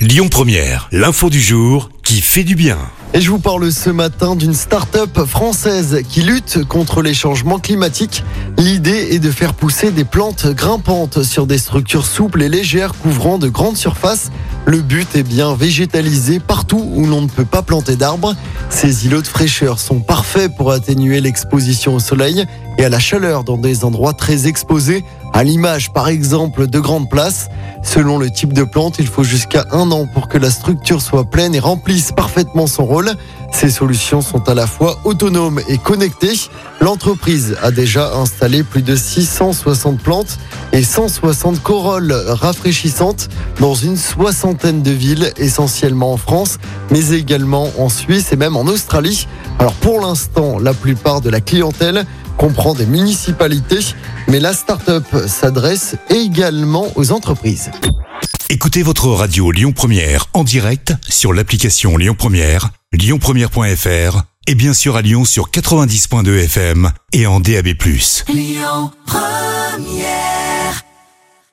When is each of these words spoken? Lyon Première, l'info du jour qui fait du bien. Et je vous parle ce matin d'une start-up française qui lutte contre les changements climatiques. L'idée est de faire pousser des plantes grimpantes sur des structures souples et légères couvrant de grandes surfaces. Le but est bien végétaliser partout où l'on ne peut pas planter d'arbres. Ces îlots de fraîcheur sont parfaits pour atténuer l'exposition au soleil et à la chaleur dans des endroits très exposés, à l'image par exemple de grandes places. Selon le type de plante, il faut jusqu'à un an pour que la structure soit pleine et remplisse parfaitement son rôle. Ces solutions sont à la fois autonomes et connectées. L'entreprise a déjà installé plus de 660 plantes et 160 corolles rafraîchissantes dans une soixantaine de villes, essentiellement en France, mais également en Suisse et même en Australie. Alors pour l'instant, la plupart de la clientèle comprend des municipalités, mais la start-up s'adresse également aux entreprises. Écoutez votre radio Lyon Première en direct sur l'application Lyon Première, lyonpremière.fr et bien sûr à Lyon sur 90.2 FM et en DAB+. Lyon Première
Lyon 0.00 0.28
Première, 0.30 0.88
l'info 0.92 1.28
du 1.28 1.42
jour 1.42 1.90
qui 2.02 2.22
fait 2.22 2.42
du 2.42 2.54
bien. 2.54 2.78
Et 3.12 3.20
je 3.20 3.30
vous 3.30 3.38
parle 3.38 3.70
ce 3.70 3.90
matin 3.90 4.34
d'une 4.34 4.54
start-up 4.54 5.26
française 5.26 6.00
qui 6.08 6.22
lutte 6.22 6.64
contre 6.64 7.02
les 7.02 7.12
changements 7.12 7.58
climatiques. 7.58 8.24
L'idée 8.56 9.08
est 9.10 9.18
de 9.18 9.30
faire 9.30 9.52
pousser 9.52 9.90
des 9.90 10.04
plantes 10.04 10.46
grimpantes 10.46 11.22
sur 11.22 11.46
des 11.46 11.58
structures 11.58 12.06
souples 12.06 12.40
et 12.40 12.48
légères 12.48 12.94
couvrant 12.94 13.36
de 13.36 13.50
grandes 13.50 13.76
surfaces. 13.76 14.30
Le 14.64 14.80
but 14.80 15.16
est 15.16 15.22
bien 15.22 15.54
végétaliser 15.54 16.40
partout 16.40 16.82
où 16.94 17.04
l'on 17.04 17.20
ne 17.20 17.28
peut 17.28 17.44
pas 17.44 17.60
planter 17.60 17.96
d'arbres. 17.96 18.34
Ces 18.70 19.04
îlots 19.04 19.20
de 19.20 19.26
fraîcheur 19.26 19.78
sont 19.80 20.00
parfaits 20.00 20.50
pour 20.56 20.72
atténuer 20.72 21.20
l'exposition 21.20 21.96
au 21.96 22.00
soleil 22.00 22.46
et 22.78 22.84
à 22.84 22.88
la 22.88 23.00
chaleur 23.00 23.44
dans 23.44 23.58
des 23.58 23.84
endroits 23.84 24.14
très 24.14 24.46
exposés, 24.46 25.04
à 25.34 25.44
l'image 25.44 25.92
par 25.92 26.08
exemple 26.08 26.68
de 26.68 26.78
grandes 26.80 27.10
places. 27.10 27.48
Selon 27.82 28.18
le 28.18 28.30
type 28.30 28.52
de 28.52 28.64
plante, 28.64 28.98
il 28.98 29.06
faut 29.06 29.24
jusqu'à 29.24 29.66
un 29.72 29.90
an 29.90 30.06
pour 30.06 30.28
que 30.28 30.38
la 30.38 30.50
structure 30.50 31.00
soit 31.00 31.24
pleine 31.24 31.54
et 31.54 31.60
remplisse 31.60 32.12
parfaitement 32.12 32.66
son 32.66 32.84
rôle. 32.84 33.10
Ces 33.52 33.70
solutions 33.70 34.20
sont 34.20 34.48
à 34.48 34.54
la 34.54 34.66
fois 34.66 34.98
autonomes 35.04 35.60
et 35.68 35.78
connectées. 35.78 36.38
L'entreprise 36.80 37.56
a 37.62 37.70
déjà 37.70 38.14
installé 38.14 38.62
plus 38.62 38.82
de 38.82 38.94
660 38.94 40.00
plantes 40.00 40.38
et 40.72 40.82
160 40.82 41.62
corolles 41.62 42.12
rafraîchissantes 42.12 43.28
dans 43.58 43.74
une 43.74 43.96
soixantaine 43.96 44.82
de 44.82 44.90
villes, 44.90 45.32
essentiellement 45.36 46.12
en 46.12 46.16
France, 46.16 46.58
mais 46.90 47.10
également 47.10 47.70
en 47.78 47.88
Suisse 47.88 48.32
et 48.32 48.36
même 48.36 48.56
en 48.56 48.64
Australie. 48.64 49.26
Alors 49.60 49.74
pour 49.74 50.00
l'instant, 50.00 50.58
la 50.58 50.72
plupart 50.72 51.20
de 51.20 51.28
la 51.28 51.42
clientèle 51.42 52.06
comprend 52.38 52.72
des 52.72 52.86
municipalités, 52.86 53.80
mais 54.26 54.40
la 54.40 54.54
start-up 54.54 55.04
s'adresse 55.26 55.96
également 56.08 56.86
aux 56.96 57.12
entreprises. 57.12 57.70
Écoutez 58.48 58.82
votre 58.82 59.08
radio 59.08 59.50
Lyon 59.50 59.72
Première 59.72 60.28
en 60.32 60.44
direct 60.44 60.94
sur 61.06 61.34
l'application 61.34 61.98
Lyon 61.98 62.14
Première, 62.18 62.70
lyonpremière.fr 62.92 64.22
et 64.46 64.54
bien 64.54 64.72
sûr 64.72 64.96
à 64.96 65.02
Lyon 65.02 65.26
sur 65.26 65.50
90.2 65.50 66.44
FM 66.44 66.90
et 67.12 67.26
en 67.26 67.38
DAB+. 67.38 67.66
Lyon 68.32 68.90
Première 69.04 69.49